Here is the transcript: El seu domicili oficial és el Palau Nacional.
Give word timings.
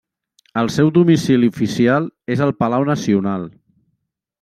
El 0.61 0.71
seu 0.75 0.89
domicili 0.95 1.51
oficial 1.55 2.11
és 2.37 2.45
el 2.49 2.57
Palau 2.65 2.91
Nacional. 2.95 3.51